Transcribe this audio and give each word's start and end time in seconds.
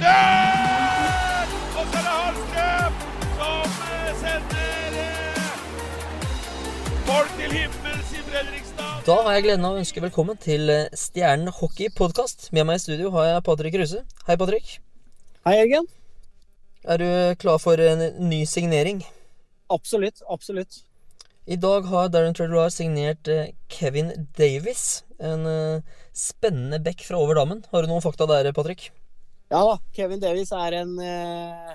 deretter! 0.00 1.52
Og 1.76 1.84
så 1.90 1.98
er 1.98 2.04
det 2.04 2.14
Hallstrøm 2.16 2.96
som 3.38 3.76
eh, 3.86 4.10
sender 4.20 4.96
eh, 5.02 5.52
folk 7.08 7.30
til 7.38 7.54
himmels 7.56 8.12
i 8.12 8.24
Fredrikstad. 8.28 8.96
Da 9.06 9.18
har 9.26 9.36
jeg 9.36 9.46
gleden 9.46 9.68
av 9.68 9.76
å 9.76 9.82
ønske 9.82 10.02
velkommen 10.04 10.40
til 10.42 10.72
eh, 10.72 10.88
Stjernen 10.96 11.52
hockey 11.60 11.92
podkast. 11.96 12.50
Med 12.56 12.68
meg 12.68 12.80
i 12.80 12.84
studio 12.84 13.12
har 13.16 13.30
jeg 13.30 13.46
Patrick 13.48 13.78
Ruse. 13.80 14.02
Hei, 14.28 14.36
Patrick. 14.40 14.74
Hei, 15.46 15.60
Jørgen. 15.60 15.88
Er 16.86 17.02
du 17.02 17.08
klar 17.40 17.58
for 17.62 17.80
en 17.82 18.04
ny 18.28 18.44
signering? 18.46 19.00
Absolutt. 19.72 20.22
Absolutt. 20.30 20.82
I 21.46 21.56
dag 21.62 21.86
har 21.90 22.10
Darren 22.10 22.34
Treadwell 22.34 22.70
signert 22.74 23.28
Kevin 23.70 24.12
Davis. 24.38 25.04
En 25.22 25.46
spennende 26.14 26.82
back 26.82 27.02
fra 27.06 27.18
over 27.22 27.38
dammen. 27.38 27.64
Har 27.70 27.82
du 27.82 27.90
noen 27.90 28.02
fakta 28.02 28.26
der, 28.30 28.50
Patrick? 28.54 28.90
Ja 29.52 29.62
da. 29.62 29.74
Kevin 29.94 30.22
Davies 30.22 30.52
er 30.54 30.80
en 30.82 30.96
eh, 31.02 31.74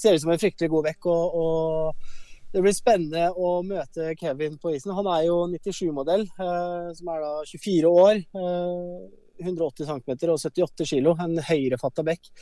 Ser 0.00 0.16
ut 0.16 0.22
som 0.22 0.32
en 0.32 0.40
fryktelig 0.40 0.70
god 0.72 0.86
back. 0.88 1.06
Og, 1.08 1.34
og 1.36 2.54
det 2.54 2.62
blir 2.64 2.72
spennende 2.72 3.26
å 3.36 3.58
møte 3.66 4.14
Kevin 4.16 4.56
på 4.60 4.72
isen. 4.72 4.94
Han 4.96 5.08
er 5.12 5.26
jo 5.26 5.42
97-modell, 5.52 6.24
eh, 6.24 6.86
som 6.96 7.10
er 7.12 7.24
da 7.24 7.32
24 7.50 7.90
år. 8.04 8.22
Eh, 8.22 9.42
180 9.44 9.90
cm 9.90 10.14
og 10.32 10.40
78 10.40 10.88
kg. 10.88 11.12
En 11.26 11.36
høyrefatta 11.50 12.04
bekk. 12.06 12.32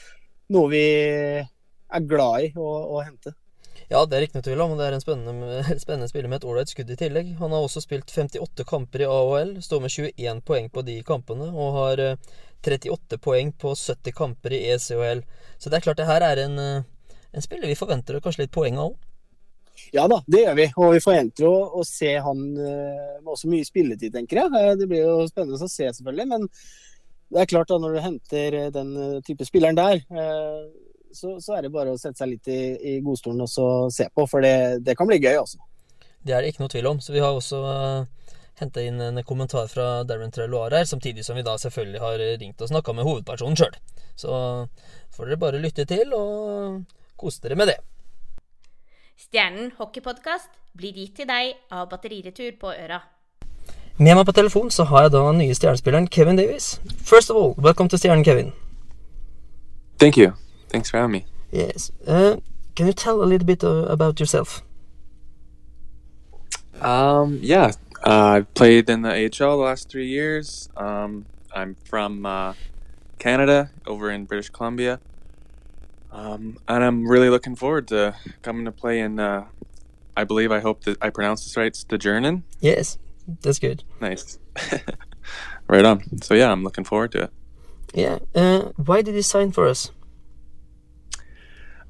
Noe 0.54 0.70
vi 0.70 0.84
er 0.86 2.06
glad 2.06 2.46
i 2.46 2.52
å, 2.54 2.70
å 2.94 3.02
hente. 3.02 3.34
Ja, 3.86 4.00
det 4.02 4.16
er 4.16 4.24
ikke 4.26 4.40
noe 4.40 4.46
tvil 4.46 4.62
om. 4.64 4.74
Det 4.78 4.86
er 4.88 4.96
en 4.96 5.02
spennende, 5.02 5.62
spennende 5.84 6.10
spiller 6.10 6.30
med 6.30 6.40
et 6.40 6.48
ålreit 6.50 6.72
skudd 6.72 6.90
i 6.90 6.98
tillegg. 6.98 7.36
Han 7.38 7.54
har 7.54 7.62
også 7.62 7.84
spilt 7.84 8.10
58 8.10 8.66
kamper 8.66 9.04
i 9.04 9.08
AHL, 9.10 9.56
står 9.62 9.84
med 9.84 9.94
21 9.94 10.42
poeng 10.48 10.70
på 10.74 10.82
de 10.86 10.96
kampene, 11.06 11.52
og 11.54 11.76
har 11.78 12.02
38 12.66 12.90
eh, 13.14 13.20
poeng 13.22 13.52
på 13.54 13.74
70 13.78 14.16
kamper 14.16 14.56
i 14.56 14.64
ECHL. 14.74 15.22
Så 15.58 15.70
det 15.70 15.78
er 15.78 15.86
klart 15.86 16.00
det 16.02 16.08
her 16.08 16.24
er 16.26 16.42
en, 16.42 16.58
eh, 16.58 17.12
en 17.30 17.44
spiller 17.44 17.70
vi 17.70 17.78
forventer 17.78 18.18
kanskje 18.24 18.46
litt 18.46 18.56
poeng 18.56 18.80
av 18.80 18.90
òg. 18.90 18.96
Ja 19.92 20.06
da, 20.08 20.18
det 20.26 20.40
gjør 20.40 20.58
vi. 20.58 20.66
Og 20.82 20.92
vi 20.96 21.04
forventer 21.04 21.46
å, 21.46 21.54
å 21.78 21.84
se 21.86 22.10
han 22.26 22.42
eh, 22.56 23.20
med 23.20 23.32
også 23.36 23.52
mye 23.52 23.68
spilletid, 23.68 24.16
tenker 24.16 24.42
jeg. 24.42 24.80
Det 24.80 24.90
blir 24.90 25.04
jo 25.04 25.30
spennende 25.30 25.60
å 25.62 25.70
se, 25.70 25.92
selvfølgelig. 26.00 26.26
Men 26.32 26.50
det 27.30 27.44
er 27.44 27.52
klart 27.54 27.70
da, 27.70 27.78
når 27.78 27.94
du 27.94 28.02
henter 28.02 28.58
den 28.74 28.92
type 29.26 29.46
spilleren 29.46 29.78
der, 29.78 30.02
så, 31.16 31.36
så, 31.42 31.56
er 31.56 31.66
det 31.66 31.72
bare 31.74 31.94
å 31.94 32.00
sette 32.00 32.20
seg 32.20 32.34
litt 32.34 32.50
i, 32.52 32.60
i 32.76 32.98
godstolen 33.04 33.44
og 33.44 33.50
så 33.50 33.66
se 33.92 34.08
på, 34.12 34.26
for 34.30 34.44
det, 34.44 34.84
det 34.86 34.96
kan 34.98 35.08
bli 35.08 35.18
gøy, 35.18 35.34
altså. 35.40 35.58
Det 36.26 36.34
er 36.34 36.42
det 36.42 36.52
ikke 36.52 36.64
noe 36.64 36.72
tvil 36.72 36.90
om. 36.90 37.00
Så 37.02 37.14
vi 37.14 37.22
har 37.22 37.32
også 37.32 37.60
uh, 37.62 37.72
eh, 38.02 38.38
henta 38.60 38.82
inn 38.82 39.00
en 39.02 39.22
kommentar 39.26 39.68
fra 39.70 40.02
Darren 40.08 40.32
Treloir 40.34 40.74
her, 40.74 40.86
samtidig 40.88 41.24
som 41.24 41.38
vi 41.38 41.44
da 41.46 41.54
selvfølgelig 41.60 42.02
har 42.02 42.24
ringt 42.42 42.62
og 42.62 42.70
snakka 42.72 42.96
med 42.96 43.06
hovedpersonen 43.06 43.58
sjøl. 43.58 43.76
Så 44.18 44.30
får 45.14 45.28
dere 45.30 45.40
bare 45.40 45.62
lytte 45.62 45.86
til 45.88 46.14
og 46.16 46.82
kose 47.20 47.44
dere 47.44 47.58
med 47.58 47.70
det. 47.72 47.78
Stjernen 49.16 49.70
hockeypodkast 49.78 50.50
blir 50.76 50.96
gitt 50.96 51.20
til 51.20 51.28
deg 51.30 51.54
av 51.72 51.86
Batteriretur 51.92 52.56
på 52.60 52.72
Øra. 52.74 53.00
Med 53.96 54.12
meg 54.12 54.26
på 54.28 54.34
telefon 54.36 54.68
så 54.70 54.84
har 54.90 55.06
jeg 55.06 55.14
da 55.14 55.22
nye 55.32 55.54
stjernespilleren 55.56 56.10
Kevin 56.12 56.36
Davies. 56.36 56.74
First 57.00 57.32
of 57.32 57.40
all, 57.40 57.54
welcome 57.56 57.88
to 57.88 57.96
Stjernen, 57.96 58.24
Kevin. 58.24 58.52
Thank 59.98 60.18
you. 60.18 60.45
Thanks 60.76 60.90
for 60.90 60.98
having 60.98 61.12
me. 61.12 61.26
Yes. 61.50 61.90
Uh, 62.06 62.36
can 62.74 62.86
you 62.86 62.92
tell 62.92 63.22
a 63.22 63.24
little 63.24 63.46
bit 63.46 63.64
uh, 63.64 63.86
about 63.88 64.20
yourself? 64.20 64.62
Um, 66.82 67.38
yeah, 67.40 67.72
uh, 68.04 68.26
I've 68.36 68.52
played 68.52 68.90
in 68.90 69.00
the 69.00 69.08
AHL 69.08 69.56
the 69.56 69.64
last 69.64 69.88
three 69.88 70.06
years. 70.06 70.68
Um, 70.76 71.24
I'm 71.54 71.76
from 71.86 72.26
uh, 72.26 72.52
Canada, 73.18 73.70
over 73.86 74.10
in 74.10 74.26
British 74.26 74.50
Columbia, 74.50 75.00
um, 76.12 76.58
and 76.68 76.84
I'm 76.84 77.08
really 77.08 77.30
looking 77.30 77.56
forward 77.56 77.88
to 77.88 78.14
coming 78.42 78.66
to 78.66 78.72
play 78.72 79.00
in. 79.00 79.18
Uh, 79.18 79.46
I 80.14 80.24
believe 80.24 80.52
I 80.52 80.60
hope 80.60 80.84
that 80.84 80.98
I 81.00 81.08
pronounce 81.08 81.42
this 81.44 81.56
right. 81.56 81.72
Journan. 81.98 82.42
Yes, 82.60 82.98
that's 83.40 83.58
good. 83.58 83.82
Nice. 84.02 84.38
right 85.68 85.86
on. 85.86 86.20
So 86.20 86.34
yeah, 86.34 86.52
I'm 86.52 86.64
looking 86.64 86.84
forward 86.84 87.12
to 87.12 87.22
it. 87.22 87.30
Yeah. 87.94 88.18
Uh, 88.34 88.72
why 88.76 89.00
did 89.00 89.14
you 89.14 89.22
sign 89.22 89.52
for 89.52 89.66
us? 89.66 89.90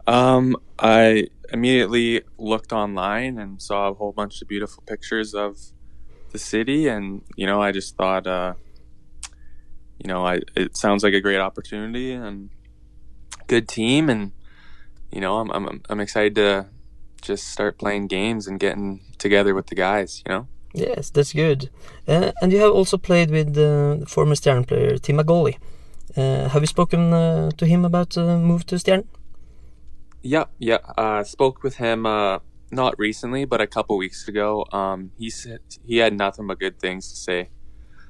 Um, 0.07 0.57
I 0.79 1.29
immediately 1.53 2.23
looked 2.39 2.73
online 2.73 3.39
and 3.39 3.61
saw 3.61 3.89
a 3.89 3.95
whole 3.95 4.13
bunch 4.13 4.43
of 4.43 4.49
beautiful 4.49 4.83
pictures 4.87 5.35
of 5.35 5.59
the 6.33 6.39
city, 6.39 6.89
and 6.89 7.23
you 7.37 7.47
know, 7.47 7.61
I 7.63 7.73
just 7.73 7.97
thought, 7.97 8.27
uh, 8.27 8.55
you 9.99 10.09
know, 10.09 10.27
I 10.27 10.41
it 10.55 10.77
sounds 10.77 11.03
like 11.03 11.15
a 11.15 11.21
great 11.21 11.41
opportunity 11.41 12.13
and 12.13 12.51
good 13.47 13.69
team, 13.69 14.09
and 14.09 14.33
you 15.11 15.21
know, 15.21 15.39
I'm 15.39 15.51
I'm 15.51 15.83
I'm 15.89 16.01
excited 16.01 16.35
to 16.37 16.67
just 17.23 17.49
start 17.49 17.79
playing 17.79 18.07
games 18.07 18.47
and 18.47 18.61
getting 18.61 19.01
together 19.19 19.55
with 19.55 19.67
the 19.67 19.75
guys. 19.75 20.23
You 20.27 20.33
know. 20.33 20.49
Yes, 20.73 21.11
that's 21.11 21.33
good. 21.33 21.71
Uh, 22.07 22.33
and 22.43 22.53
you 22.53 22.61
have 22.61 22.73
also 22.73 22.99
played 22.99 23.31
with 23.31 23.57
uh, 23.57 24.05
former 24.07 24.35
Stern 24.35 24.65
player 24.65 24.99
Tim 24.99 25.17
Magoli. 25.17 25.57
Uh, 26.17 26.49
have 26.49 26.63
you 26.63 26.67
spoken 26.67 27.13
uh, 27.13 27.51
to 27.57 27.67
him 27.67 27.85
about 27.85 28.11
the 28.11 28.39
move 28.39 28.67
to 28.67 28.79
Stern? 28.79 29.05
Yeah, 30.27 30.47
yeah. 30.59 30.79
Uh, 30.99 31.23
spoke 31.23 31.63
with 31.63 31.77
him 31.77 32.05
uh, 32.05 32.41
not 32.73 32.99
recently, 32.99 33.45
but 33.45 33.61
a 33.61 33.67
couple 33.67 33.97
weeks 33.97 34.27
ago. 34.27 34.67
Um, 34.73 35.13
he 35.17 35.31
said 35.31 35.61
he 35.87 35.99
had 35.99 36.15
nothing 36.15 36.49
but 36.49 36.59
good 36.59 36.81
things 36.81 37.09
to 37.11 37.17
say 37.17 37.51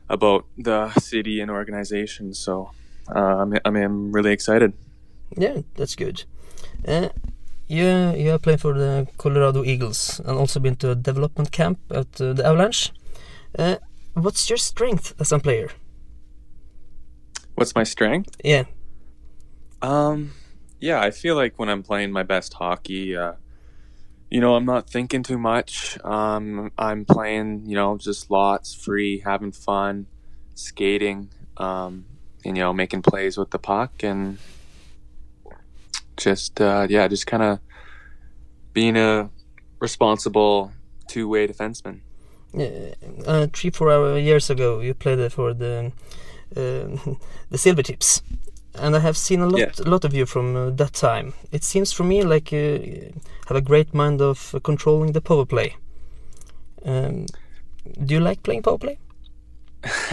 about 0.09 0.47
the 0.57 0.91
city 0.99 1.41
and 1.41 1.51
organization. 1.51 2.33
So 2.33 2.71
uh, 3.15 3.43
I'm, 3.43 3.55
I 3.65 3.71
mean, 3.71 3.85
I'm 3.85 4.13
really 4.13 4.33
excited. 4.33 4.73
Yeah, 5.37 5.61
that's 5.75 5.95
good. 5.95 6.25
Uh, 6.89 7.11
you 7.69 7.85
you 8.17 8.31
have 8.31 8.43
played 8.43 8.61
for 8.61 8.73
the 8.73 9.07
Colorado 9.19 9.63
Eagles 9.63 10.21
and 10.21 10.39
also 10.39 10.59
been 10.59 10.77
to 10.77 10.93
a 10.93 10.95
development 10.95 11.53
camp 11.53 11.79
at 11.91 12.19
uh, 12.21 12.33
the 12.33 12.47
Avalanche. 12.47 12.93
Uh, 13.59 13.77
what's 14.15 14.49
your 14.49 14.59
strength 14.59 15.15
as 15.21 15.33
a 15.33 15.39
player? 15.39 15.69
What's 17.57 17.75
my 17.75 17.85
strength? 17.85 18.37
Yeah. 18.43 18.65
Um 19.83 20.31
yeah, 20.81 21.01
I 21.01 21.11
feel 21.11 21.37
like 21.37 21.59
when 21.59 21.69
I'm 21.69 21.83
playing 21.83 22.13
my 22.13 22.23
best 22.23 22.55
hockey, 22.55 23.17
uh, 23.17 23.33
you 24.31 24.41
know, 24.41 24.57
I'm 24.57 24.65
not 24.65 24.91
thinking 24.91 25.23
too 25.23 25.39
much. 25.39 25.99
Um, 26.05 26.71
I'm 26.77 27.05
playing, 27.05 27.67
you 27.67 27.77
know, 27.77 27.97
just 27.97 28.31
lots, 28.31 28.75
free, 28.75 29.21
having 29.21 29.53
fun, 29.53 30.07
skating, 30.55 31.31
um, 31.57 32.05
and, 32.45 32.57
you 32.57 32.63
know, 32.63 32.73
making 32.73 33.03
plays 33.03 33.39
with 33.39 33.51
the 33.51 33.59
puck 33.59 34.03
and 34.03 34.39
just, 36.17 36.61
uh, 36.61 36.87
yeah, 36.91 37.09
just 37.09 37.27
kind 37.27 37.43
of 37.43 37.61
being 38.73 38.97
a 38.97 39.31
responsible 39.79 40.73
two 41.09 41.29
way 41.29 41.47
defenseman. 41.47 42.01
Uh, 43.27 43.47
three, 43.53 43.71
four 43.71 44.19
years 44.19 44.51
ago, 44.51 44.81
you 44.81 44.95
played 44.95 45.33
for 45.33 45.55
the 45.55 45.93
uh, 46.57 46.61
the 47.51 47.59
Silvertips 47.59 48.23
and 48.79 48.97
I 48.97 49.01
have 49.01 49.17
seen 49.17 49.41
a 49.41 49.47
lot, 49.47 49.59
yeah. 49.59 49.85
a 49.85 49.89
lot 49.89 50.05
of 50.05 50.15
you 50.15 50.27
from 50.27 50.57
uh, 50.57 50.71
that 50.71 50.93
time. 50.93 51.35
It 51.53 51.65
seems 51.65 51.93
for 51.93 52.05
me 52.05 52.23
like 52.23 52.53
you 52.53 53.13
have 53.47 53.57
a 53.57 53.61
great 53.61 53.95
mind 53.95 54.21
of 54.21 54.55
uh, 54.55 54.61
controlling 54.61 55.13
the 55.13 55.21
power 55.21 55.47
play. 55.47 55.77
Um, 56.85 57.27
do 58.05 58.15
you 58.15 58.21
like 58.21 58.43
playing 58.43 58.63
power 58.63 58.79
play? 58.79 58.99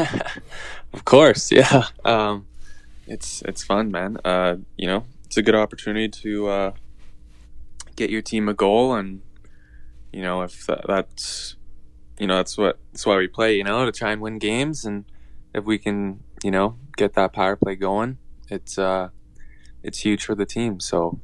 of 0.93 1.05
course, 1.05 1.51
yeah. 1.51 1.87
Um, 2.05 2.47
it's 3.07 3.41
it's 3.43 3.63
fun, 3.63 3.91
man. 3.91 4.17
Uh, 4.23 4.57
you 4.77 4.87
know, 4.87 5.05
it's 5.25 5.37
a 5.37 5.41
good 5.41 5.55
opportunity 5.55 6.09
to 6.09 6.47
uh, 6.47 6.71
get 7.95 8.09
your 8.09 8.21
team 8.21 8.47
a 8.49 8.53
goal, 8.53 8.93
and 8.93 9.21
you 10.11 10.21
know, 10.21 10.41
if 10.41 10.65
that, 10.67 10.85
that's 10.87 11.55
you 12.19 12.27
know 12.27 12.37
that's 12.37 12.57
what 12.57 12.79
that's 12.91 13.05
why 13.05 13.17
we 13.17 13.27
play. 13.27 13.57
You 13.57 13.63
know, 13.63 13.85
to 13.85 13.91
try 13.91 14.11
and 14.11 14.21
win 14.21 14.37
games, 14.39 14.85
and 14.85 15.05
if 15.53 15.63
we 15.63 15.77
can, 15.77 16.23
you 16.43 16.51
know, 16.51 16.77
get 16.97 17.13
that 17.13 17.33
power 17.33 17.55
play 17.55 17.75
going 17.75 18.17
it's 18.53 18.77
uh, 18.77 19.09
it's 19.83 19.99
huge 19.99 20.25
for 20.25 20.35
the 20.35 20.45
team. 20.45 20.79
So 20.79 21.19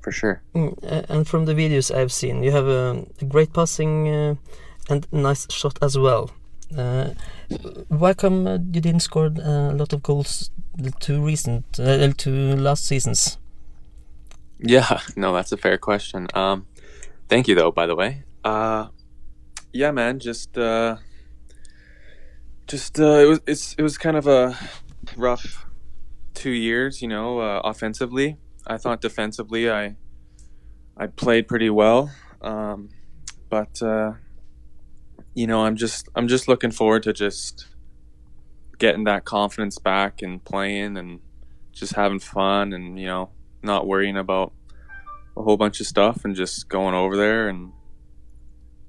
for 0.00 0.12
sure. 0.12 0.42
Mm, 0.54 0.72
and 1.08 1.28
from 1.28 1.44
the 1.44 1.54
videos 1.54 1.94
I've 1.94 2.12
seen, 2.12 2.42
you 2.42 2.50
have 2.52 2.66
a, 2.66 3.04
great 3.28 3.52
passing 3.52 4.08
uh, 4.08 4.34
and 4.88 5.06
nice 5.12 5.46
shot 5.50 5.78
as 5.82 5.98
well. 5.98 6.30
Uh, 6.76 7.10
why 7.88 8.14
come 8.14 8.46
uh, 8.46 8.58
you 8.72 8.80
didn't 8.80 9.00
score 9.00 9.26
uh, 9.26 9.72
a 9.72 9.76
lot 9.76 9.92
of 9.92 10.02
goals 10.02 10.50
the 10.76 10.90
two 11.00 11.24
recent, 11.24 11.64
uh, 11.80 12.12
two 12.16 12.56
last 12.56 12.84
seasons? 12.84 13.38
Yeah, 14.60 15.00
no, 15.16 15.32
that's 15.32 15.52
a 15.52 15.56
fair 15.56 15.78
question. 15.78 16.26
Um, 16.34 16.66
thank 17.28 17.48
you 17.48 17.54
though, 17.54 17.70
by 17.70 17.86
the 17.86 17.94
way. 17.94 18.24
Uh, 18.44 18.88
yeah, 19.72 19.90
man, 19.90 20.18
just 20.18 20.56
uh, 20.56 20.96
just 22.66 22.98
uh, 23.00 23.18
it 23.18 23.28
was 23.28 23.40
it's 23.46 23.74
it 23.74 23.82
was 23.82 23.98
kind 23.98 24.16
of 24.16 24.26
a 24.26 24.56
rough 25.16 25.67
two 26.38 26.50
years, 26.50 27.02
you 27.02 27.08
know, 27.08 27.40
uh, 27.40 27.60
offensively. 27.64 28.38
I 28.66 28.76
thought 28.78 29.00
defensively, 29.00 29.70
I 29.70 29.96
I 30.96 31.08
played 31.08 31.48
pretty 31.48 31.70
well, 31.70 32.10
um, 32.40 32.90
but 33.50 33.82
uh, 33.82 34.12
you 35.34 35.46
know, 35.46 35.64
I'm 35.64 35.76
just 35.76 36.08
I'm 36.14 36.28
just 36.28 36.48
looking 36.48 36.70
forward 36.70 37.02
to 37.04 37.12
just 37.12 37.66
getting 38.78 39.04
that 39.04 39.24
confidence 39.24 39.78
back 39.78 40.22
and 40.22 40.42
playing 40.44 40.96
and 40.96 41.20
just 41.72 41.94
having 41.94 42.20
fun 42.20 42.72
and 42.72 42.98
you 42.98 43.06
know 43.06 43.30
not 43.62 43.86
worrying 43.86 44.16
about 44.16 44.52
a 45.36 45.42
whole 45.42 45.56
bunch 45.56 45.80
of 45.80 45.86
stuff 45.86 46.24
and 46.24 46.36
just 46.36 46.68
going 46.68 46.94
over 46.94 47.16
there 47.16 47.48
and 47.48 47.72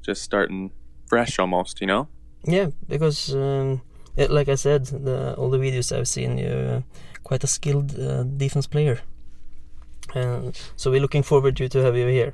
just 0.02 0.22
starting 0.24 0.72
fresh 1.08 1.40
almost, 1.40 1.82
you 1.82 1.88
know? 1.88 2.08
Yeah, 2.46 2.70
because 2.88 3.34
um, 3.36 3.82
like 4.28 4.50
I 4.50 4.56
said, 4.56 4.86
the, 4.86 5.36
all 5.36 5.50
the 5.50 5.58
videos 5.58 5.96
I've 5.96 6.08
seen, 6.08 6.38
you're 6.38 6.76
uh, 6.76 6.82
quite 7.24 7.44
a 7.44 7.48
skilled 7.48 7.98
uh, 8.00 8.24
defense 8.24 8.68
player. 8.68 9.00
And 10.14 10.60
so 10.76 10.92
we're 10.92 11.02
looking 11.02 11.24
forward 11.24 11.56
to, 11.58 11.70
to 11.70 11.80
have 11.80 11.96
you 11.96 12.08
here. 12.08 12.34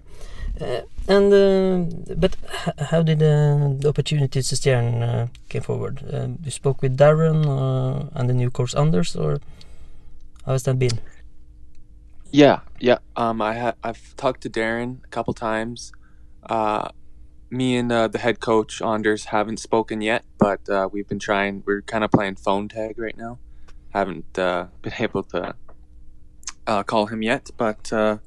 Uh, 0.59 0.81
and 1.07 2.19
but 2.19 2.35
how 2.79 3.01
did 3.03 3.19
the 3.19 3.87
opportunities 3.87 4.47
to 4.49 4.55
Stjern 4.55 5.03
uh, 5.03 5.27
came 5.49 5.61
forward? 5.61 6.01
you 6.43 6.51
spoke 6.51 6.81
with 6.81 6.97
Darren 6.97 8.09
and 8.15 8.29
the 8.29 8.33
new 8.33 8.49
course 8.49 8.73
Anders, 8.73 9.15
or 9.15 9.39
how 10.45 10.53
has 10.53 10.63
that 10.63 10.79
been? 10.79 10.99
Yeah, 12.31 12.61
yeah. 12.79 12.99
Um, 13.15 13.41
I 13.41 13.57
ha- 13.57 13.75
I've 13.83 14.15
talked 14.15 14.41
to 14.41 14.49
Darren 14.49 15.03
a 15.03 15.07
couple 15.07 15.33
times. 15.33 15.91
Uh, 16.43 16.89
me 17.49 17.77
and 17.77 17.91
uh, 17.91 18.07
the 18.07 18.17
head 18.17 18.39
coach 18.39 18.81
Anders 18.81 19.25
haven't 19.25 19.57
spoken 19.57 20.01
yet, 20.01 20.23
but 20.37 20.67
uh, 20.69 20.89
we've 20.91 21.07
been 21.07 21.19
trying. 21.19 21.63
We're 21.65 21.81
kind 21.81 22.03
of 22.03 22.11
playing 22.11 22.35
phone 22.35 22.67
tag 22.67 22.97
right 22.97 23.17
now. 23.17 23.39
Haven't 23.89 24.37
uh, 24.37 24.67
been 24.81 24.93
able 24.99 25.23
to 25.23 25.55
uh, 26.67 26.83
call 26.83 27.07
him 27.07 27.21
yet, 27.21 27.49
but 27.57 27.91
uh, 27.93 28.17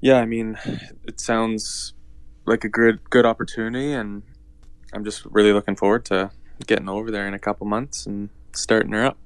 yeah, 0.00 0.18
I 0.20 0.26
mean, 0.26 0.58
it 1.04 1.20
sounds 1.20 1.94
like 2.46 2.64
a 2.64 2.68
good 2.68 3.08
good 3.10 3.26
opportunity, 3.26 3.92
and 3.92 4.22
I'm 4.92 5.04
just 5.04 5.24
really 5.26 5.52
looking 5.52 5.76
forward 5.76 6.04
to 6.06 6.30
getting 6.66 6.88
over 6.88 7.10
there 7.10 7.26
in 7.26 7.34
a 7.34 7.38
couple 7.38 7.66
months 7.66 8.06
and 8.06 8.30
starting 8.52 8.92
her 8.92 9.04
up. 9.04 9.18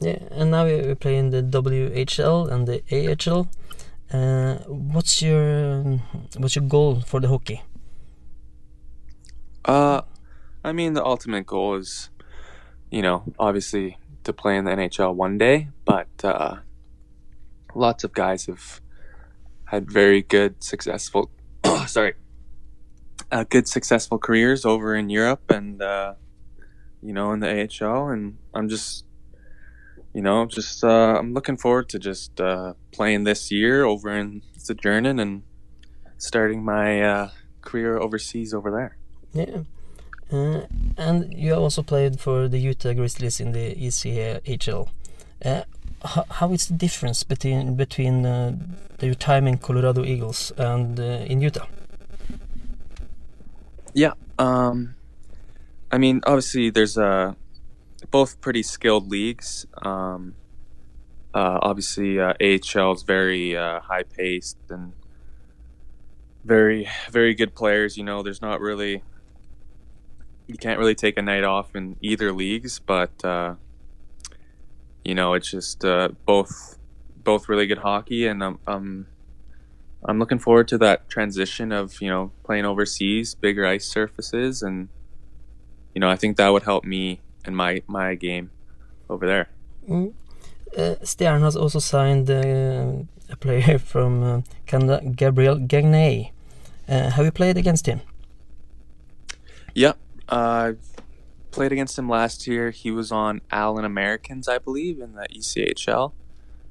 Yeah, 0.00 0.18
and 0.30 0.50
now 0.50 0.64
we're 0.64 0.94
playing 0.94 1.30
the 1.30 1.42
WHL 1.42 2.50
and 2.50 2.68
the 2.68 2.82
AHL. 2.92 3.48
Uh, 4.12 4.56
what's 4.68 5.22
your 5.22 6.00
what's 6.36 6.54
your 6.54 6.64
goal 6.64 7.00
for 7.00 7.18
the 7.20 7.28
hockey? 7.28 7.62
Uh, 9.66 10.02
I 10.62 10.72
mean, 10.72 10.92
the 10.94 11.04
ultimate 11.04 11.44
goal 11.44 11.74
is, 11.74 12.08
you 12.90 13.02
know, 13.02 13.24
obviously 13.36 13.98
to 14.22 14.32
play 14.32 14.56
in 14.56 14.64
the 14.64 14.70
NHL 14.70 15.14
one 15.14 15.38
day, 15.38 15.68
but 15.84 16.08
uh, 16.22 16.58
lots 17.74 18.04
of 18.04 18.12
guys 18.12 18.46
have 18.46 18.80
had 19.64 19.90
very 19.90 20.22
good, 20.22 20.62
successful, 20.62 21.30
sorry, 21.86 22.14
uh, 23.32 23.44
good, 23.48 23.66
successful 23.66 24.18
careers 24.18 24.64
over 24.64 24.94
in 24.94 25.10
Europe 25.10 25.50
and, 25.50 25.82
uh, 25.82 26.14
you 27.02 27.12
know, 27.12 27.32
in 27.32 27.40
the 27.40 27.68
AHL. 27.82 28.08
And 28.10 28.38
I'm 28.54 28.68
just, 28.68 29.04
you 30.14 30.22
know, 30.22 30.46
just, 30.46 30.84
uh, 30.84 31.16
I'm 31.18 31.34
looking 31.34 31.56
forward 31.56 31.88
to 31.88 31.98
just 31.98 32.40
uh, 32.40 32.74
playing 32.92 33.24
this 33.24 33.50
year 33.50 33.84
over 33.84 34.16
in 34.16 34.42
Sojourning 34.58 35.18
and 35.18 35.42
starting 36.18 36.64
my 36.64 37.02
uh, 37.02 37.30
career 37.62 37.98
overseas 37.98 38.54
over 38.54 38.70
there. 38.70 38.96
Yeah. 39.36 39.64
Uh, 40.32 40.62
and 40.96 41.32
you 41.34 41.54
also 41.54 41.82
played 41.82 42.18
for 42.18 42.48
the 42.48 42.58
Utah 42.58 42.94
Grizzlies 42.94 43.38
in 43.38 43.52
the 43.52 43.74
ECHL. 43.74 44.88
Uh, 45.44 45.62
how, 46.04 46.24
how 46.30 46.52
is 46.52 46.66
the 46.66 46.74
difference 46.74 47.22
between 47.22 47.76
between 47.76 48.24
uh, 48.24 48.56
the, 48.98 49.06
your 49.06 49.14
time 49.14 49.46
in 49.46 49.58
Colorado 49.58 50.04
Eagles 50.04 50.52
and 50.56 50.98
uh, 50.98 51.24
in 51.26 51.42
Utah? 51.42 51.66
Yeah, 53.92 54.12
um, 54.38 54.94
I 55.92 55.98
mean, 55.98 56.20
obviously, 56.26 56.70
there's 56.70 56.98
uh, 56.98 57.34
both 58.10 58.40
pretty 58.40 58.62
skilled 58.62 59.08
leagues. 59.08 59.66
Um, 59.82 60.34
uh, 61.34 61.58
obviously, 61.62 62.18
AHL 62.20 62.92
is 62.92 63.02
very 63.02 63.54
high 63.54 64.04
paced 64.16 64.58
and 64.70 64.92
very 66.44 66.88
very 67.10 67.34
good 67.34 67.54
players. 67.54 67.96
You 67.96 68.04
know, 68.04 68.22
there's 68.22 68.42
not 68.42 68.60
really 68.60 69.02
you 70.46 70.56
can't 70.56 70.78
really 70.78 70.94
take 70.94 71.16
a 71.18 71.22
night 71.22 71.44
off 71.44 71.74
in 71.74 71.96
either 72.00 72.32
leagues, 72.32 72.78
but 72.78 73.24
uh, 73.24 73.54
you 75.04 75.14
know 75.14 75.34
it's 75.34 75.50
just 75.50 75.84
uh, 75.84 76.08
both 76.24 76.78
both 77.24 77.48
really 77.48 77.66
good 77.66 77.78
hockey, 77.78 78.26
and 78.26 78.42
I'm 78.42 78.58
um, 78.66 79.06
I'm 80.04 80.18
looking 80.18 80.38
forward 80.38 80.68
to 80.68 80.78
that 80.78 81.08
transition 81.08 81.72
of 81.72 82.00
you 82.00 82.08
know 82.08 82.32
playing 82.44 82.64
overseas, 82.64 83.34
bigger 83.34 83.66
ice 83.66 83.86
surfaces, 83.86 84.62
and 84.62 84.88
you 85.94 86.00
know 86.00 86.08
I 86.08 86.16
think 86.16 86.36
that 86.36 86.48
would 86.48 86.62
help 86.62 86.84
me 86.84 87.20
in 87.44 87.54
my 87.54 87.82
my 87.86 88.14
game 88.14 88.50
over 89.08 89.26
there. 89.26 89.48
Mm. 89.88 90.14
Uh, 90.76 90.96
Stjern 91.02 91.40
has 91.40 91.56
also 91.56 91.78
signed 91.78 92.30
uh, 92.30 93.04
a 93.30 93.36
player 93.36 93.78
from 93.92 94.22
uh, 94.22 94.40
Canada, 94.66 95.00
Gabriel 95.04 95.56
Gagné. 95.56 96.32
Uh, 96.88 97.10
have 97.10 97.24
you 97.24 97.32
played 97.32 97.56
against 97.56 97.86
him? 97.86 98.00
Yeah, 99.74 99.92
uh, 100.28 100.72
played 101.50 101.72
against 101.72 101.98
him 101.98 102.08
last 102.08 102.46
year. 102.46 102.70
He 102.70 102.90
was 102.90 103.10
on 103.10 103.40
Allen 103.50 103.84
Americans, 103.84 104.48
I 104.48 104.58
believe, 104.58 105.00
in 105.00 105.14
the 105.14 105.26
ECHL. 105.34 106.12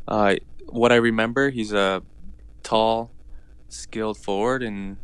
Uh, 0.07 0.35
what 0.67 0.91
I 0.91 0.95
remember, 0.95 1.49
he's 1.49 1.73
a 1.73 2.03
tall, 2.63 3.11
skilled 3.69 4.17
forward, 4.17 4.61
and 4.63 4.97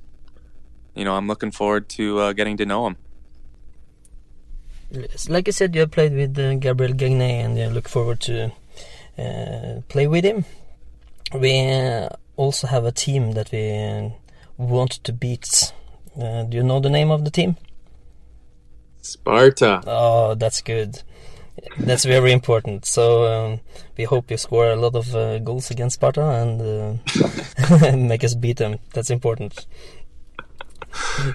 you 0.96 1.04
know 1.06 1.16
I'm 1.16 1.28
looking 1.28 1.52
forward 1.52 1.90
to 1.90 2.20
uh, 2.20 2.34
getting 2.34 2.58
to 2.58 2.66
know 2.66 2.88
him. 2.88 2.98
Like 5.30 5.48
I 5.48 5.52
said, 5.52 5.74
you 5.74 5.82
have 5.82 5.92
played 5.92 6.14
with 6.14 6.38
uh, 6.38 6.56
Gabriel 6.56 6.94
Gagné, 6.94 7.46
and 7.46 7.58
you 7.58 7.68
look 7.68 7.88
forward 7.88 8.20
to 8.22 8.52
uh, 9.18 9.82
play 9.88 10.08
with 10.08 10.26
him. 10.26 10.46
We 11.34 11.72
uh, 11.72 12.10
also 12.36 12.68
have 12.68 12.86
a 12.86 12.92
team 12.92 13.32
that 13.32 13.52
we 13.52 14.14
want 14.58 14.92
to 14.92 15.14
beat. 15.14 15.74
do 16.16 16.58
you 16.58 16.64
know 16.64 16.80
the 16.80 16.90
name 16.90 17.10
of 17.10 17.24
the 17.24 17.32
team? 17.32 17.56
Sparta. 19.02 19.82
Oh, 19.86 20.36
that's 20.36 20.62
good. 20.62 21.02
That's 21.78 22.06
very 22.06 22.32
important. 22.32 22.86
So 22.86 23.26
um, 23.26 23.60
we 23.98 24.06
hope 24.06 24.32
you 24.32 24.38
score 24.38 24.72
a 24.72 24.76
lot 24.76 24.96
of 24.96 25.16
uh, 25.16 25.40
goals 25.40 25.70
against 25.72 25.96
Sparta 25.96 26.22
and 26.22 26.62
uh, 26.62 27.96
make 27.98 28.24
us 28.24 28.36
beat 28.36 28.58
them. 28.58 28.80
That's 28.94 29.10
important. 29.10 29.66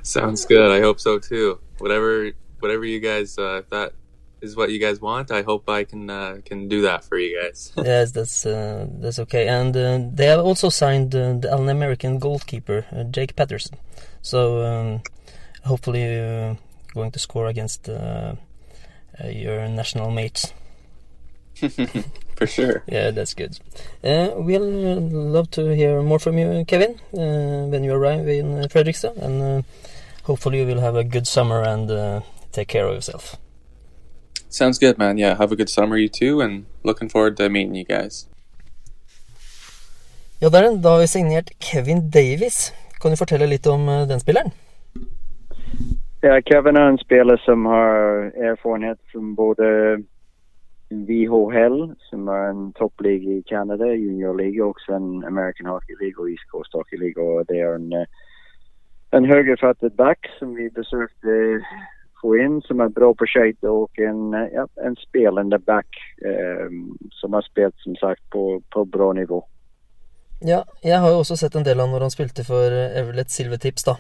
Sounds 0.03 0.45
good. 0.45 0.71
I 0.71 0.81
hope 0.81 1.01
so 1.01 1.19
too. 1.19 1.61
Whatever, 1.79 2.33
whatever 2.61 2.85
you 2.85 3.01
guys, 3.01 3.39
uh, 3.39 3.61
if 3.63 3.71
that 3.71 3.93
is 4.41 4.57
what 4.57 4.71
you 4.71 4.79
guys 4.79 5.01
want, 5.01 5.31
I 5.31 5.43
hope 5.43 5.69
I 5.69 5.85
can 5.85 6.11
uh, 6.11 6.39
can 6.45 6.69
do 6.69 6.83
that 6.83 7.05
for 7.05 7.19
you 7.19 7.41
guys. 7.41 7.73
yes, 7.77 8.13
that's 8.13 8.45
uh, 8.45 8.87
that's 9.01 9.19
okay. 9.21 9.49
And 9.49 9.77
uh, 9.77 10.01
they 10.13 10.27
have 10.27 10.41
also 10.41 10.69
signed 10.69 11.13
the 11.13 11.49
Allen 11.51 11.69
American 11.69 12.19
goalkeeper 12.19 12.85
Jake 13.11 13.35
Patterson. 13.37 13.79
So 14.23 14.63
um, 14.65 15.03
hopefully 15.65 16.59
going 16.97 17.13
to 17.13 17.19
score 17.21 17.47
against 17.47 17.89
uh, 17.89 18.35
uh, 19.23 19.29
your 19.29 19.69
national 19.69 20.11
mates. 20.11 20.53
For 22.37 22.47
sure. 22.47 22.83
Yeah, 22.87 23.13
that's 23.13 23.35
good. 23.35 23.59
Uh, 24.03 24.31
we'll 24.37 25.01
love 25.37 25.51
to 25.53 25.75
hear 25.75 26.03
more 26.03 26.19
from 26.19 26.37
you, 26.39 26.65
Kevin, 26.67 26.99
when 27.13 27.85
you 27.85 27.93
arrive 27.95 28.29
in 28.29 28.69
Fredrikstad, 28.69 29.17
and 29.17 29.65
hopefully 30.25 30.59
you 30.61 30.67
will 30.67 30.81
have 30.81 30.97
a 30.97 31.05
good 31.05 31.27
summer 31.27 31.63
and 31.63 31.89
take 32.53 32.69
care 32.69 32.87
of 32.87 32.95
yourself. 32.95 33.37
Sounds 34.51 34.79
good, 34.79 34.99
man. 34.99 35.17
Yeah, 35.17 35.35
have 35.37 35.53
a 35.53 35.57
good 35.57 35.71
summer, 35.71 35.97
you 35.97 36.11
too, 36.11 36.43
and 36.43 36.67
looking 36.83 37.09
forward 37.09 37.37
to 37.39 37.49
meeting 37.49 37.75
you 37.75 37.85
guys. 37.85 38.27
Ja, 40.39 40.51
Darren, 40.51 40.83
da 40.83 40.91
har 40.91 40.99
vi 40.99 41.09
signert 41.09 41.51
Kevin 41.59 42.11
Davis. 42.11 42.73
Kan 43.01 43.11
du 43.11 43.17
fortelle 43.17 43.47
litt 43.47 43.67
om 43.67 43.87
den 44.09 44.21
spilleren? 44.21 44.53
Ja, 46.23 46.41
Kevin 46.41 46.77
er 46.77 46.89
en 46.89 46.99
spiller 46.99 47.37
som 47.37 47.67
har 47.67 48.31
erfarenhet 48.51 48.99
fra 49.13 49.21
både 49.37 49.67
VHL, 50.91 51.95
som 51.99 52.29
er 52.29 52.51
en 52.51 52.73
toppliga 52.79 53.39
i 53.39 53.45
Kanada, 53.49 53.85
juniorliga 53.85 54.65
og 54.65 54.81
en 54.89 55.25
American 55.25 55.67
Hockey 55.67 55.95
League 56.01 56.23
og 56.25 56.31
East 56.31 56.47
Coast 56.53 56.73
Hockey 56.73 56.99
League. 56.99 57.23
Og 57.23 57.49
det 57.49 57.61
er 57.61 57.75
en, 57.75 57.93
en 59.13 59.27
høyrefattet 59.27 59.93
back 59.97 60.31
som 60.39 60.57
vi 60.57 60.69
besøkte 60.69 61.61
få 62.21 62.37
inn, 62.41 62.63
som 62.63 62.81
er 62.81 62.95
bra 62.97 63.13
på 63.15 63.29
skøyter, 63.29 63.69
og 63.69 64.01
en, 64.01 64.33
ja, 64.55 64.65
en 64.87 64.97
spillende 64.97 65.59
back 65.59 65.99
eh, 66.25 66.71
som 67.21 67.37
har 67.37 67.45
spilt 67.45 67.77
som 67.85 67.97
sagt 68.01 68.23
på, 68.33 68.63
på 68.73 68.85
bra 68.85 69.13
nivå. 69.13 69.43
Ja, 70.45 70.63
jeg 70.85 71.01
har 71.01 71.11
jo 71.11 71.21
også 71.23 71.37
sett 71.37 71.57
en 71.57 71.65
del 71.65 71.81
av 71.81 71.89
når 71.93 72.07
han 72.07 72.13
spilte 72.13 72.45
for 72.45 72.73
Everlet 72.73 73.33
Silvertips, 73.33 73.87
da. 73.89 73.97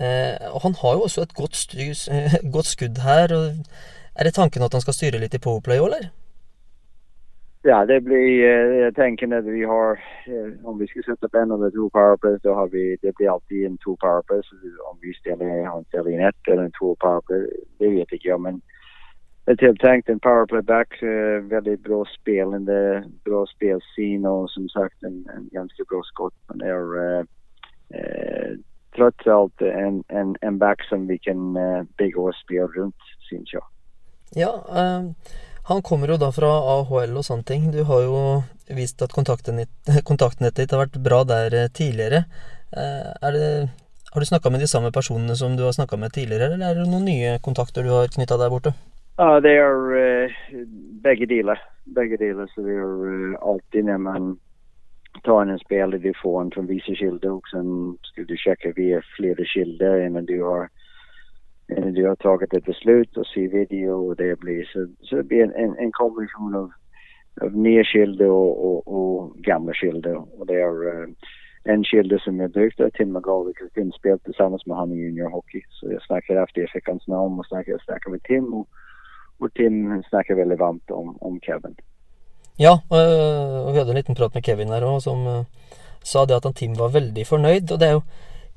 Eh, 0.00 0.54
og 0.54 0.60
han 0.62 0.74
har 0.82 0.92
jo 0.94 1.06
også 1.06 1.22
et 1.22 1.34
godt, 1.34 1.56
styr, 1.56 1.94
godt 2.54 2.66
skudd 2.66 3.02
her. 3.02 3.34
er 4.18 4.24
det 4.24 4.34
tanken 4.34 4.62
at 4.62 4.72
han 4.72 4.80
skal 4.80 4.94
styre 4.94 5.18
litt 5.18 5.34
i 5.34 5.42
powerplay 5.42 5.78
òg, 5.78 5.86
eller? 5.90 6.08
Ja, 7.64 7.84
det 7.84 8.04
blir, 8.04 8.26
Jeg 8.84 8.94
tenker 8.94 9.36
at 9.36 9.44
vi 9.44 9.62
har, 9.62 9.98
eh, 10.26 10.50
om 10.64 10.78
vi 10.80 10.86
skal 10.86 11.04
sette 11.04 11.26
opp 11.26 11.34
en 11.34 11.52
eller 11.52 11.70
to 11.70 11.88
powerplays, 11.88 12.42
då 12.42 12.54
har 12.54 12.68
vi, 12.68 12.96
det 13.02 13.12
blir 13.16 13.30
alltid 13.32 13.66
en 13.66 13.78
to 13.78 13.96
powerplays. 13.96 14.46
Om 14.90 14.98
vi 15.02 15.12
stiller 15.14 15.64
han 15.64 15.84
ställer 15.84 16.10
in 16.10 16.26
ett 16.28 16.42
eller 16.48 16.64
en 16.64 16.78
to 16.80 16.96
powerplay, 17.00 17.46
det 17.78 17.90
vet 17.90 18.10
jeg 18.10 18.20
ikke. 18.20 18.38
Men 18.38 18.62
är 19.50 19.56
tiltenkt 19.56 20.08
en 20.08 20.20
powerplayback. 20.20 20.88
back. 21.00 21.02
Veldig 21.50 21.80
bra 21.80 22.04
spillende, 22.04 23.04
bra 23.24 23.46
spelsyn 23.46 24.26
og 24.26 24.50
som 24.50 24.68
sagt 24.68 25.02
en, 25.02 25.26
en 25.36 25.48
ganske 25.52 25.84
bra 25.90 26.02
skott. 26.04 26.34
Men 26.48 26.58
det 26.58 26.66
är 26.68 27.26
eh, 29.00 29.34
alt 29.34 29.62
en, 29.62 30.02
en, 30.08 30.36
en 30.40 30.58
back 30.58 30.84
som 30.88 31.06
vi 31.06 31.18
kan 31.18 31.54
begge 31.98 32.20
oss 32.20 32.40
spille 32.44 32.68
rundt, 32.76 33.12
syns 33.28 33.52
jeg. 33.52 33.64
Ja, 34.36 34.64
eh, 34.68 35.02
han 35.68 35.82
kommer 35.82 36.08
jo 36.08 36.16
da 36.16 36.30
fra 36.32 36.48
AHL 36.48 37.16
og 37.16 37.24
sånne 37.26 37.44
ting. 37.44 37.68
Du 37.72 37.82
har 37.88 38.04
jo 38.04 38.20
vist 38.72 39.02
at 39.04 39.12
kontaktnettet 40.10 40.62
ditt 40.62 40.72
har 40.72 40.84
vært 40.84 41.00
bra 41.04 41.22
der 41.28 41.54
eh, 41.54 41.68
tidligere. 41.72 42.24
Eh, 42.72 43.32
det, 43.34 43.68
har 44.12 44.20
du 44.20 44.28
snakka 44.28 44.50
med 44.50 44.64
de 44.64 44.68
samme 44.68 44.92
personene 44.92 45.36
som 45.36 45.56
du 45.56 45.64
har 45.64 45.76
snakka 45.76 45.96
med 45.96 46.12
tidligere, 46.12 46.54
eller 46.54 46.64
er 46.70 46.80
det 46.80 46.88
noen 46.88 47.08
nye 47.08 47.38
kontakter 47.44 47.84
du 47.84 47.92
har 47.92 48.12
knytta 48.12 48.40
der 48.40 48.52
borte? 48.52 48.74
Ja, 49.18 49.40
det 49.42 49.56
er 49.58 49.74
uh, 49.74 50.36
begge 51.02 51.26
deler. 51.26 51.58
Begge 51.96 52.16
deler. 52.20 52.46
Så 52.54 52.62
vi 52.62 52.76
er 52.78 52.86
uh, 52.86 53.38
alltid 53.42 53.90
man 53.98 54.36
tar 55.28 55.46
en 55.46 55.58
spelare 55.58 55.98
du 55.98 56.12
får 56.22 56.40
en 56.42 56.50
från 56.50 56.66
vissa 56.66 56.94
kilder 56.94 57.30
och 57.30 57.48
sen 57.48 57.98
ska 58.02 58.22
du 58.22 58.36
checka 58.36 58.72
via 58.76 59.02
flera 59.16 59.44
kilder. 59.44 60.06
Innan 60.06 60.24
du 60.24 60.42
har 60.42 60.68
innan 61.72 61.92
du 61.92 62.08
har 62.08 62.16
tagit 62.16 62.54
ett 62.54 62.64
beslut 62.64 63.16
och 63.16 63.26
se 63.26 63.48
video 63.48 64.08
och 64.08 64.16
det 64.16 64.40
blir 64.40 64.64
så, 64.64 64.86
så 65.00 65.16
det 65.16 65.22
blir 65.22 65.42
en, 65.42 65.54
en, 65.54 65.78
en 65.78 65.92
kombination 65.92 66.54
av, 66.54 66.70
av 67.40 67.56
nya 67.56 67.84
kilder 67.84 68.30
och, 68.30 68.54
och, 68.66 68.80
och 68.96 69.36
gamla 69.36 69.72
kilder. 69.72 70.16
Och 70.40 70.46
det 70.46 70.60
är 70.60 70.86
uh, 70.86 71.08
en 71.64 71.84
kilde 71.84 72.18
som 72.18 72.40
jag 72.40 72.50
brukte 72.50 72.84
är 72.84 72.90
Tim 72.90 73.14
vilket 73.46 73.74
Tim 73.74 73.92
spelat 73.92 74.24
tillsammans 74.24 74.66
med 74.66 74.76
han 74.76 74.92
i 74.92 74.96
juniorhockey 74.96 75.62
så 75.68 75.92
jag 75.92 76.02
snackar 76.02 76.42
efter 76.42 76.60
jag 76.60 76.70
fick 76.70 76.88
hans 76.88 77.08
namn 77.08 77.38
och 77.38 77.46
snackar, 77.46 77.72
jag 77.72 77.82
snackar 77.82 78.10
med 78.10 78.22
Tim 78.22 78.54
och 78.54 78.68
och 79.40 79.52
Tim 79.54 80.02
snakker 80.02 80.34
väldigt 80.34 80.58
varmt 80.58 80.90
om, 80.90 81.16
om 81.20 81.40
Kevin. 81.40 81.76
Ja, 82.58 82.72
og 82.90 83.70
vi 83.70 83.78
hadde 83.78 83.92
en 83.92 84.00
liten 84.00 84.16
prat 84.18 84.34
med 84.34 84.42
Kevin 84.42 84.72
her 84.74 84.82
òg, 84.82 84.98
som 85.04 85.22
uh, 85.30 85.76
sa 86.02 86.24
det 86.26 86.40
at 86.40 86.48
han 86.48 86.56
Tim 86.58 86.74
var 86.78 86.90
veldig 86.90 87.26
fornøyd. 87.28 87.70
Og 87.70 87.78
det 87.78 87.86
er, 87.86 87.94
jo, 87.94 88.02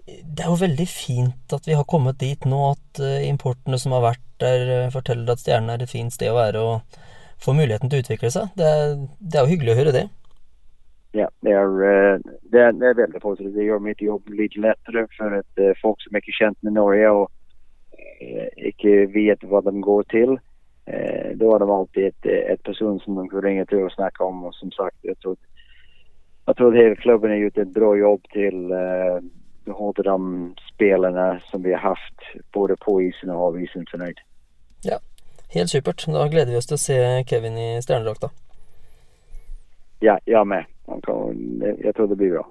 det 0.08 0.42
er 0.42 0.50
jo 0.50 0.58
veldig 0.64 0.88
fint 0.90 1.54
at 1.54 1.70
vi 1.70 1.78
har 1.78 1.86
kommet 1.90 2.18
dit 2.22 2.48
nå, 2.50 2.64
at 2.74 3.04
uh, 3.04 3.20
importene 3.28 3.78
som 3.82 3.94
har 3.94 4.08
vært 4.08 4.26
der, 4.42 4.90
forteller 4.94 5.30
at 5.36 5.44
Stjernen 5.44 5.70
er 5.70 5.86
et 5.86 5.94
fint 5.94 6.14
sted 6.14 6.34
å 6.34 6.40
være 6.40 6.66
og 6.66 6.98
får 7.46 7.58
muligheten 7.60 7.92
til 7.92 8.02
å 8.02 8.06
utvikle 8.08 8.34
seg. 8.34 8.50
Det 8.58 8.66
er, 8.66 8.98
det 9.22 9.38
er 9.38 9.46
jo 9.46 9.54
hyggelig 9.54 9.76
å 9.76 9.80
høre 9.84 9.94
det. 10.00 10.08
Ja, 11.14 11.28
det 11.46 11.54
er, 11.54 11.72
det 12.50 12.62
er, 12.64 12.74
det 12.80 12.88
er 12.88 13.00
veldig 13.04 13.22
positivt. 13.22 13.54
Det 13.54 13.68
gjør 13.68 13.84
mitt 13.84 14.02
jobb 14.02 14.30
litt 14.34 14.56
lettere 14.58 15.06
for 15.18 15.36
at 15.44 15.64
folk 15.82 16.00
som 16.02 16.18
ikke 16.18 16.32
er 16.32 16.38
kjent 16.40 16.58
med 16.66 16.78
Norge 16.78 17.10
og 17.20 17.26
ikke 18.72 19.10
vet 19.14 19.44
hva 19.50 19.62
de 19.66 19.76
går 19.84 20.08
til 20.14 20.40
eh, 20.92 21.32
da 21.40 21.46
var 21.48 21.60
det 21.60 21.74
alltid 21.76 22.08
et, 22.10 22.32
et 22.54 22.64
person 22.64 23.00
som 23.00 23.16
de 23.16 23.28
kunne 23.30 23.46
ringe 23.48 23.66
til 23.66 23.86
og 23.88 23.96
snakke 23.96 24.24
om 24.24 24.44
og 24.46 24.54
som 24.60 24.72
sagt 24.76 24.98
Jeg 25.08 25.16
tror, 25.24 25.38
jeg 26.48 26.56
tror 26.56 26.76
hele 26.76 26.96
klubben 26.96 27.32
har 27.32 27.38
gjort 27.46 27.58
et 27.64 27.74
bra 27.74 27.94
jobb 27.96 28.28
til 28.34 28.76
eh, 28.76 29.22
holde 29.74 30.04
de 30.04 30.54
spillene 30.74 31.42
som 31.52 31.64
vi 31.64 31.74
har 31.74 31.94
hatt, 31.94 32.28
både 32.54 32.76
på 32.76 33.02
isen 33.02 33.30
og 33.30 33.44
av 33.48 33.60
isen 33.62 33.86
fornøyd. 33.92 34.22
Ja, 34.86 34.98
helt 35.54 35.70
supert. 35.70 36.06
Da 36.08 36.28
gleder 36.28 36.52
vi 36.52 36.58
oss 36.58 36.70
til 36.70 36.80
å 36.80 36.82
se 36.82 36.98
Kevin 37.30 37.60
i 37.60 37.70
stjernedrakta. 37.84 38.32
Ja, 40.02 40.18
jeg 40.26 40.48
med. 40.48 40.66
Jeg 40.90 41.94
tror 41.96 42.10
det 42.10 42.18
blir 42.18 42.34
bra. 42.34 42.48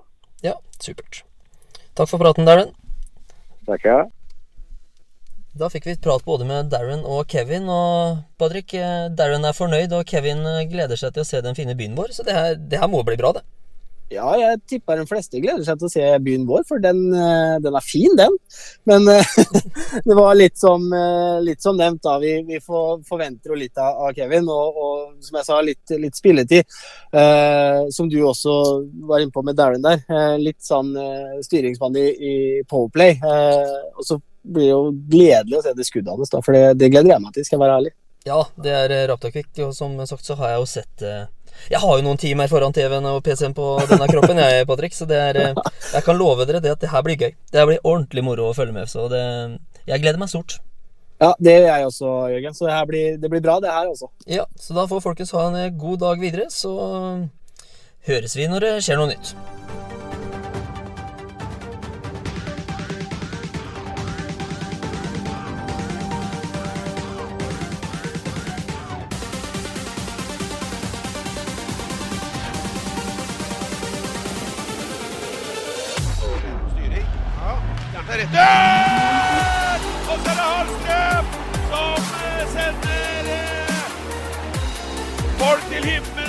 Ja, 0.47 0.55
supert. 0.79 1.25
Takk 1.99 2.09
for 2.09 2.23
praten, 2.23 2.47
Darren. 2.47 2.71
Tackar. 3.67 4.07
Da 5.59 5.67
fikk 5.67 5.89
vi 5.89 5.97
prat 5.99 6.23
både 6.25 6.47
med 6.47 6.69
Darren 6.71 7.01
og 7.03 7.25
Kevin. 7.31 7.67
Og 7.69 8.21
Patrick, 8.39 8.75
eh, 8.75 9.09
Darren 9.11 9.45
er 9.45 9.57
fornøyd, 9.57 9.93
og 9.97 10.07
Kevin 10.07 10.45
eh, 10.47 10.67
gleder 10.71 10.99
seg 10.99 11.15
til 11.15 11.25
å 11.25 11.27
se 11.27 11.41
den 11.43 11.59
fine 11.59 11.75
byen 11.75 11.97
vår. 11.99 12.13
Så 12.15 12.27
det 12.27 12.37
her, 12.37 12.55
det 12.55 12.79
her 12.79 12.91
må 12.91 13.03
bli 13.07 13.19
bra, 13.19 13.35
det. 13.35 13.43
Ja, 14.11 14.27
jeg 14.35 14.59
tipper 14.67 14.99
de 14.99 15.07
fleste 15.07 15.39
gleder 15.39 15.63
seg 15.63 15.79
til 15.79 15.87
å 15.87 15.91
se 15.93 16.07
byen 16.23 16.43
vår, 16.47 16.65
for 16.67 16.83
den, 16.83 17.03
eh, 17.15 17.57
den 17.63 17.77
er 17.79 17.87
fin, 17.87 18.15
den. 18.19 18.39
Men 18.87 19.07
det 20.07 20.17
var 20.19 20.39
litt 20.39 20.59
som, 20.59 20.87
litt 21.43 21.63
som 21.63 21.79
nevnt, 21.79 22.03
da. 22.07 22.17
Vi, 22.23 22.33
vi 22.47 22.63
forventer 22.63 23.51
jo 23.51 23.59
litt 23.59 23.83
av, 23.83 24.07
Kevin. 24.15 24.47
Og, 24.47 24.81
og, 24.87 25.13
som 25.27 25.43
jeg 25.43 25.51
sa, 25.51 25.61
litt, 25.67 25.99
litt 25.99 26.19
spilletid. 26.19 26.81
Eh, 27.11 27.91
som 27.91 28.11
du 28.11 28.21
også 28.23 28.57
var 29.11 29.19
inne 29.19 29.35
på 29.35 29.43
med 29.47 29.59
Darren 29.59 29.83
der. 29.83 30.07
Eh, 30.07 30.39
litt 30.47 30.63
sånn 30.63 30.95
eh, 30.95 31.39
styringsmann 31.43 31.99
i, 31.99 32.09
i 32.15 32.35
Powerplay. 32.71 33.19
og 33.99 34.07
så 34.07 34.23
blir 34.43 34.71
jo 34.71 34.81
gledelig 35.11 35.59
å 35.59 35.65
se 35.65 35.75
det 35.77 35.87
skuddet 35.89 36.13
hans, 36.13 36.31
da, 36.33 36.41
for 36.45 36.57
det, 36.57 36.79
det, 36.81 36.91
gleder 36.93 37.15
jeg 37.15 37.25
meg 37.25 37.35
til, 37.35 37.47
skal 37.47 37.57
jeg 37.59 37.65
være 37.65 37.77
ærlig. 37.81 37.93
Ja, 38.29 38.41
det 38.61 38.73
er 38.77 38.95
eh, 38.95 39.05
Raptakvik, 39.09 39.53
og 39.65 39.75
som 39.77 39.95
sagt 40.09 40.27
så 40.29 40.37
har 40.37 40.53
jeg 40.53 40.61
jo 40.61 40.67
sett 40.69 41.05
eh, 41.09 41.23
Jeg 41.73 41.81
har 41.81 41.95
jo 41.97 42.05
noen 42.05 42.21
timer 42.21 42.51
foran 42.53 42.75
TV-en 42.77 43.07
og 43.09 43.23
PC-en 43.25 43.57
på 43.57 43.69
denne 43.89 44.09
kroppen, 44.13 44.41
jeg, 44.45 44.67
Patrick, 44.69 44.97
så 44.97 45.09
det 45.09 45.21
er 45.31 45.39
eh, 45.41 45.63
Jeg 45.95 46.05
kan 46.05 46.21
love 46.21 46.45
dere 46.49 46.61
det 46.61 46.75
at 46.75 46.83
det 46.85 46.93
her 46.93 47.05
blir 47.07 47.17
gøy. 47.17 47.33
Det 47.49 47.63
her 47.63 47.69
blir 47.71 47.81
ordentlig 47.81 48.27
moro 48.27 48.51
å 48.51 48.57
følge 48.57 48.77
med, 48.77 48.91
så 48.93 49.09
det 49.13 49.23
Jeg 49.89 50.05
gleder 50.05 50.21
meg 50.21 50.33
stort. 50.33 50.59
Ja, 51.21 51.35
det 51.37 51.53
gjør 51.53 51.67
jeg 51.69 51.89
også, 51.89 52.11
Jørgen. 52.33 52.55
Så 52.57 52.65
det, 52.65 52.77
her 52.77 52.87
blir, 52.89 53.17
det 53.21 53.33
blir 53.33 53.45
bra, 53.45 53.59
det 53.61 53.73
her 53.73 53.89
også. 53.91 54.09
Ja, 54.29 54.47
så 54.57 54.77
da 54.77 54.87
får 54.89 55.05
folkens 55.05 55.35
ha 55.37 55.49
en 55.51 55.81
god 55.81 56.01
dag 56.05 56.21
videre, 56.21 56.49
så 56.53 56.73
høres 58.09 58.37
vi 58.37 58.49
når 58.49 58.69
det 58.69 58.77
skjer 58.87 59.01
noe 59.01 59.13
nytt. 59.13 59.35
Der! 78.21 79.81
Og 80.11 80.19
så 80.25 80.31
er 80.31 80.35
det 80.35 80.47
Hallstrøm 80.53 81.25
som 81.71 82.03
sender 82.53 83.81
folk 85.39 85.63
til 85.71 85.85
himmels 85.85 86.09
i 86.09 86.11
Fredrikstad. 86.11 86.20